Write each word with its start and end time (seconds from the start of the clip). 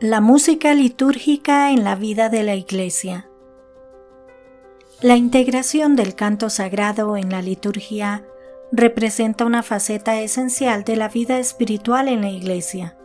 La 0.00 0.20
música 0.20 0.74
litúrgica 0.74 1.72
en 1.72 1.82
la 1.82 1.96
vida 1.96 2.28
de 2.28 2.44
la 2.44 2.54
Iglesia. 2.54 3.28
La 5.00 5.16
integración 5.16 5.96
del 5.96 6.14
canto 6.14 6.50
sagrado 6.50 7.16
en 7.16 7.30
la 7.30 7.42
liturgia 7.42 8.24
representa 8.70 9.44
una 9.44 9.64
faceta 9.64 10.20
esencial 10.20 10.84
de 10.84 10.94
la 10.94 11.08
vida 11.08 11.40
espiritual 11.40 12.06
en 12.06 12.20
la 12.20 12.30
Iglesia. 12.30 12.96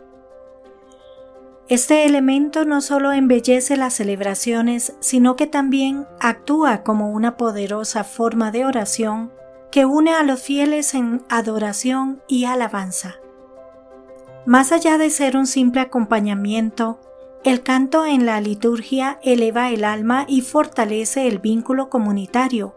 Este 1.68 2.06
elemento 2.06 2.64
no 2.64 2.80
solo 2.80 3.10
embellece 3.10 3.76
las 3.76 3.94
celebraciones, 3.94 4.94
sino 5.00 5.34
que 5.34 5.48
también 5.48 6.06
actúa 6.20 6.84
como 6.84 7.10
una 7.10 7.36
poderosa 7.36 8.04
forma 8.04 8.52
de 8.52 8.66
oración 8.66 9.32
que 9.72 9.84
une 9.84 10.12
a 10.12 10.22
los 10.22 10.40
fieles 10.40 10.94
en 10.94 11.24
adoración 11.28 12.22
y 12.28 12.44
alabanza. 12.44 13.16
Más 14.46 14.72
allá 14.72 14.98
de 14.98 15.08
ser 15.08 15.38
un 15.38 15.46
simple 15.46 15.80
acompañamiento, 15.80 17.00
el 17.44 17.62
canto 17.62 18.04
en 18.04 18.26
la 18.26 18.40
liturgia 18.42 19.18
eleva 19.22 19.70
el 19.70 19.84
alma 19.84 20.26
y 20.28 20.42
fortalece 20.42 21.26
el 21.26 21.38
vínculo 21.38 21.88
comunitario, 21.88 22.76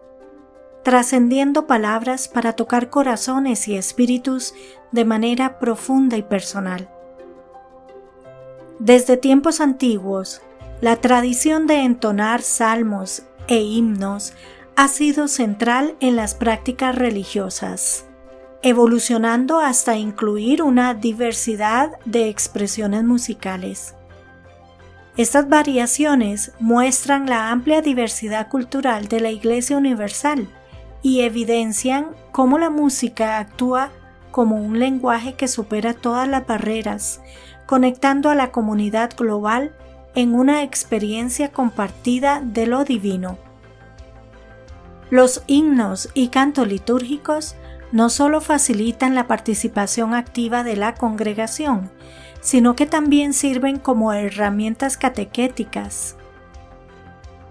trascendiendo 0.83 1.67
palabras 1.67 2.29
para 2.29 2.53
tocar 2.53 2.89
corazones 2.89 3.67
y 3.67 3.75
espíritus 3.75 4.53
de 4.93 5.03
manera 5.03 5.59
profunda 5.59 6.15
y 6.15 6.21
personal. 6.21 6.89
Desde 8.79 9.17
tiempos 9.17 9.59
antiguos, 9.59 10.41
la 10.79 10.95
tradición 10.95 11.67
de 11.67 11.83
entonar 11.83 12.43
salmos 12.43 13.23
e 13.47 13.59
himnos 13.59 14.33
ha 14.77 14.87
sido 14.87 15.27
central 15.27 15.97
en 15.99 16.15
las 16.15 16.33
prácticas 16.33 16.95
religiosas 16.95 18.07
evolucionando 18.61 19.59
hasta 19.59 19.95
incluir 19.97 20.63
una 20.63 20.93
diversidad 20.93 21.91
de 22.05 22.29
expresiones 22.29 23.03
musicales. 23.03 23.95
Estas 25.15 25.49
variaciones 25.49 26.51
muestran 26.59 27.27
la 27.27 27.49
amplia 27.51 27.81
diversidad 27.81 28.49
cultural 28.49 29.07
de 29.07 29.19
la 29.19 29.31
Iglesia 29.31 29.77
Universal 29.77 30.47
y 31.01 31.21
evidencian 31.21 32.09
cómo 32.31 32.59
la 32.59 32.69
música 32.69 33.39
actúa 33.39 33.89
como 34.31 34.57
un 34.57 34.77
lenguaje 34.77 35.33
que 35.33 35.47
supera 35.47 35.93
todas 35.93 36.27
las 36.27 36.45
barreras, 36.45 37.21
conectando 37.65 38.29
a 38.29 38.35
la 38.35 38.51
comunidad 38.51 39.11
global 39.17 39.73
en 40.13 40.35
una 40.35 40.63
experiencia 40.63 41.51
compartida 41.51 42.41
de 42.43 42.67
lo 42.67 42.83
divino. 42.83 43.39
Los 45.09 45.43
himnos 45.47 46.09
y 46.13 46.27
cantos 46.27 46.67
litúrgicos 46.67 47.55
no 47.91 48.09
solo 48.09 48.41
facilitan 48.41 49.15
la 49.15 49.27
participación 49.27 50.13
activa 50.13 50.63
de 50.63 50.75
la 50.75 50.95
congregación, 50.95 51.89
sino 52.41 52.75
que 52.75 52.85
también 52.85 53.33
sirven 53.33 53.77
como 53.77 54.13
herramientas 54.13 54.97
catequéticas. 54.97 56.15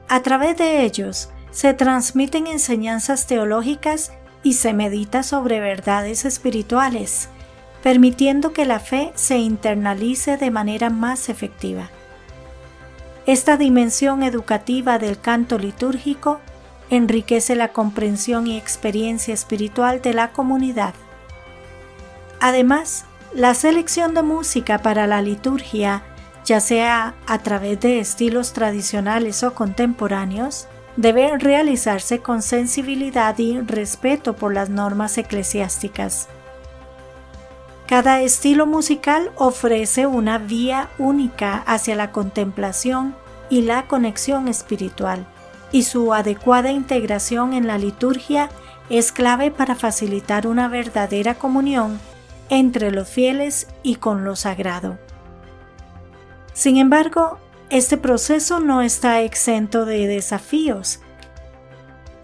A 0.09 0.23
través 0.23 0.56
de 0.56 0.83
ellos 0.83 1.31
se 1.51 1.75
transmiten 1.75 2.47
enseñanzas 2.47 3.27
teológicas 3.27 4.12
y 4.43 4.53
se 4.53 4.73
medita 4.73 5.23
sobre 5.23 5.59
verdades 5.59 6.25
espirituales, 6.25 7.28
permitiendo 7.83 8.53
que 8.53 8.65
la 8.65 8.78
fe 8.78 9.12
se 9.15 9.39
internalice 9.39 10.37
de 10.37 10.50
manera 10.50 10.91
más 10.91 11.28
efectiva. 11.28 11.91
Esta 13.27 13.56
dimensión 13.56 14.23
educativa 14.23 14.98
del 14.98 15.19
canto 15.19 15.59
litúrgico 15.59 16.41
enriquece 16.91 17.56
la 17.56 17.73
comprensión 17.73 18.47
y 18.47 18.56
experiencia 18.56 19.34
espiritual 19.34 20.03
de 20.03 20.15
la 20.15 20.33
comunidad. 20.33 20.95
Además, 22.41 23.05
la 23.34 23.55
selección 23.55 24.15
de 24.15 24.23
música 24.23 24.78
para 24.78 25.06
la 25.06 25.23
liturgia, 25.23 26.03
ya 26.45 26.61
sea 26.61 27.15
a 27.27 27.39
través 27.39 27.81
de 27.81 27.98
estilos 27.98 28.53
tradicionales 28.53 29.43
o 29.43 29.55
contemporáneos, 29.55 30.69
debe 30.97 31.37
realizarse 31.39 32.20
con 32.20 32.41
sensibilidad 32.41 33.37
y 33.39 33.61
respeto 33.61 34.37
por 34.37 34.55
las 34.55 34.71
normas 34.71 35.19
eclesiásticas. 35.19 36.28
Cada 37.87 38.21
estilo 38.21 38.66
musical 38.66 39.31
ofrece 39.37 40.06
una 40.06 40.38
vía 40.38 40.88
única 40.99 41.62
hacia 41.66 41.94
la 41.94 42.11
contemplación 42.11 43.15
y 43.49 43.62
la 43.62 43.87
conexión 43.87 44.49
espiritual 44.49 45.27
y 45.76 45.82
su 45.82 46.14
adecuada 46.14 46.72
integración 46.72 47.53
en 47.53 47.66
la 47.66 47.76
liturgia 47.76 48.48
es 48.88 49.12
clave 49.12 49.50
para 49.50 49.75
facilitar 49.75 50.47
una 50.47 50.69
verdadera 50.69 51.34
comunión 51.34 52.00
entre 52.48 52.91
los 52.92 53.06
fieles 53.06 53.66
y 53.82 53.97
con 53.97 54.25
lo 54.25 54.37
sagrado. 54.37 54.97
Sin 56.54 56.78
embargo, 56.78 57.38
este 57.69 57.98
proceso 57.98 58.59
no 58.59 58.81
está 58.81 59.20
exento 59.20 59.84
de 59.84 60.06
desafíos. 60.06 61.00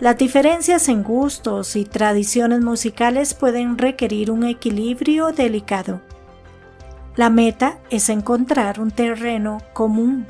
Las 0.01 0.17
diferencias 0.17 0.89
en 0.89 1.03
gustos 1.03 1.77
y 1.77 1.85
tradiciones 1.85 2.63
musicales 2.63 3.35
pueden 3.35 3.77
requerir 3.77 4.31
un 4.31 4.45
equilibrio 4.45 5.31
delicado. 5.31 6.01
La 7.17 7.29
meta 7.29 7.81
es 7.91 8.09
encontrar 8.09 8.81
un 8.81 8.93
terreno 8.93 9.59
común 9.75 10.27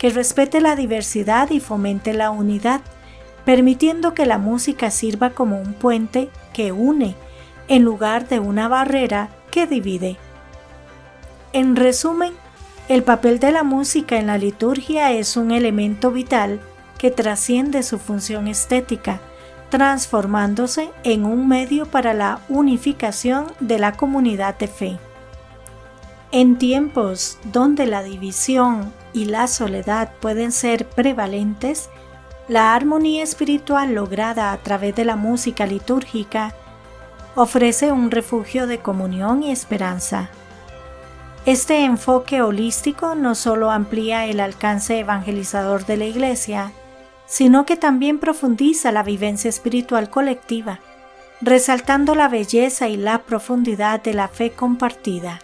que 0.00 0.08
respete 0.08 0.62
la 0.62 0.76
diversidad 0.76 1.50
y 1.50 1.60
fomente 1.60 2.14
la 2.14 2.30
unidad, 2.30 2.80
permitiendo 3.44 4.14
que 4.14 4.24
la 4.24 4.38
música 4.38 4.90
sirva 4.90 5.28
como 5.30 5.60
un 5.60 5.74
puente 5.74 6.30
que 6.54 6.72
une 6.72 7.16
en 7.68 7.82
lugar 7.82 8.26
de 8.26 8.40
una 8.40 8.66
barrera 8.66 9.28
que 9.50 9.66
divide. 9.66 10.16
En 11.52 11.76
resumen, 11.76 12.32
el 12.88 13.02
papel 13.02 13.40
de 13.40 13.52
la 13.52 13.62
música 13.62 14.16
en 14.16 14.28
la 14.28 14.38
liturgia 14.38 15.12
es 15.12 15.36
un 15.36 15.50
elemento 15.50 16.10
vital 16.10 16.60
que 16.96 17.10
trasciende 17.10 17.82
su 17.82 17.98
función 17.98 18.48
estética, 18.48 19.20
transformándose 19.68 20.88
en 21.04 21.26
un 21.26 21.46
medio 21.46 21.84
para 21.84 22.14
la 22.14 22.40
unificación 22.48 23.52
de 23.60 23.78
la 23.78 23.92
comunidad 23.92 24.56
de 24.56 24.66
fe. 24.66 25.09
En 26.32 26.58
tiempos 26.58 27.38
donde 27.42 27.86
la 27.86 28.04
división 28.04 28.92
y 29.12 29.24
la 29.24 29.48
soledad 29.48 30.12
pueden 30.20 30.52
ser 30.52 30.88
prevalentes, 30.88 31.90
la 32.46 32.72
armonía 32.72 33.24
espiritual 33.24 33.94
lograda 33.94 34.52
a 34.52 34.58
través 34.58 34.94
de 34.94 35.04
la 35.04 35.16
música 35.16 35.66
litúrgica 35.66 36.54
ofrece 37.34 37.90
un 37.90 38.12
refugio 38.12 38.68
de 38.68 38.78
comunión 38.78 39.42
y 39.42 39.50
esperanza. 39.50 40.30
Este 41.46 41.84
enfoque 41.84 42.42
holístico 42.42 43.16
no 43.16 43.34
solo 43.34 43.72
amplía 43.72 44.26
el 44.26 44.38
alcance 44.38 45.00
evangelizador 45.00 45.84
de 45.84 45.96
la 45.96 46.04
Iglesia, 46.04 46.70
sino 47.26 47.66
que 47.66 47.76
también 47.76 48.20
profundiza 48.20 48.92
la 48.92 49.02
vivencia 49.02 49.48
espiritual 49.48 50.10
colectiva, 50.10 50.78
resaltando 51.40 52.14
la 52.14 52.28
belleza 52.28 52.88
y 52.88 52.96
la 52.96 53.22
profundidad 53.22 54.00
de 54.00 54.14
la 54.14 54.28
fe 54.28 54.52
compartida. 54.52 55.40